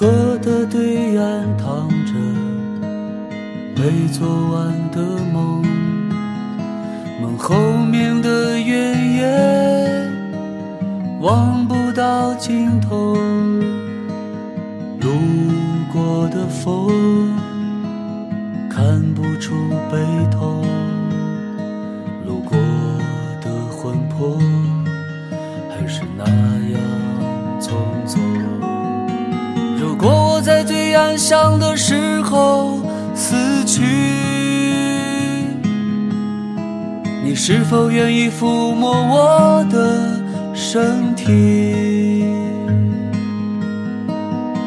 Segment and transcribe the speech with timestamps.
[0.00, 2.12] 河的对岸躺着
[3.74, 5.00] 没做完的
[5.32, 5.60] 梦，
[7.20, 10.08] 梦后面的原野
[11.20, 13.16] 望不到尽头，
[15.00, 15.10] 路
[15.92, 17.27] 过的风
[31.08, 32.80] 幻想的时候
[33.14, 33.80] 死去，
[37.24, 40.20] 你是否愿意抚摸我的
[40.52, 42.26] 身体？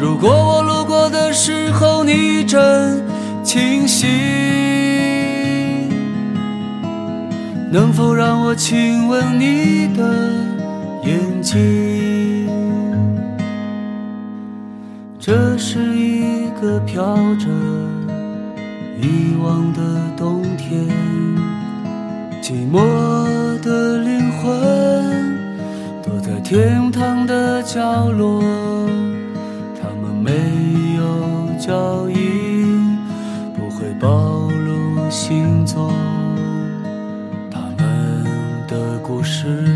[0.00, 3.00] 如果我路过的时候你正
[3.44, 4.08] 清醒，
[7.70, 10.02] 能否让我亲吻你的
[11.04, 12.13] 眼睛？
[15.26, 17.48] 这是一个飘着
[19.00, 19.80] 遗忘的
[20.18, 20.86] 冬天，
[22.42, 22.78] 寂寞
[23.62, 25.38] 的灵魂
[26.02, 28.42] 躲在天堂的角落，
[29.80, 30.30] 他们没
[30.98, 32.98] 有脚印，
[33.56, 35.90] 不会暴露行踪，
[37.50, 38.22] 他们
[38.68, 39.73] 的故事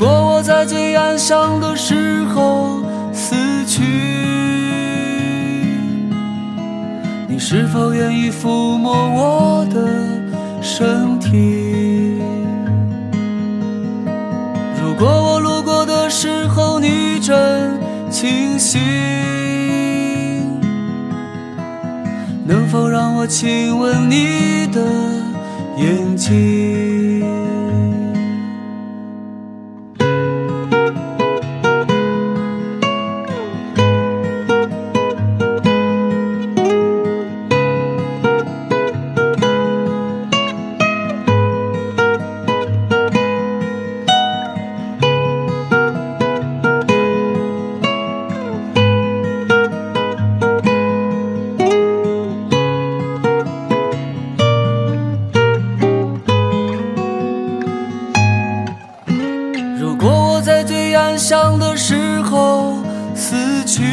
[0.00, 3.34] 如果我在最安详的时候死
[3.66, 3.82] 去，
[7.26, 8.46] 你是否愿意抚
[8.78, 9.82] 摸我的
[10.62, 12.22] 身体？
[14.80, 17.36] 如果我路过的时候你正
[18.08, 18.80] 清醒，
[22.46, 24.80] 能否让我亲吻你的
[59.78, 62.78] 如果我在最安详的时候
[63.14, 63.84] 死去，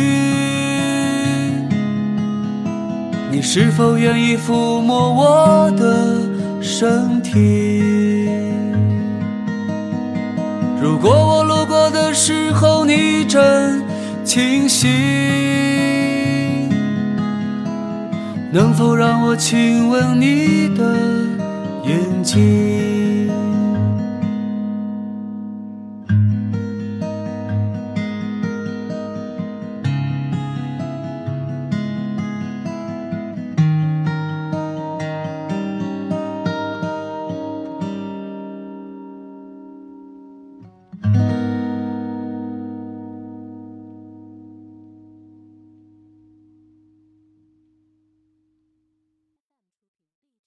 [3.31, 6.17] 你是否愿意抚摸我的
[6.59, 8.29] 身体？
[10.81, 13.83] 如果我路过的时候你正
[14.23, 14.89] 清醒，
[18.51, 20.83] 能否让我亲吻你的
[21.85, 22.84] 眼睛？